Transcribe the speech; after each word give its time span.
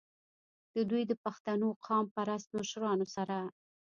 د 0.75 0.77
دوي 0.89 1.03
د 1.07 1.13
پښتنو 1.23 1.67
قام 1.85 2.05
پرست 2.15 2.47
مشرانو 2.57 3.05
سره 3.15 3.37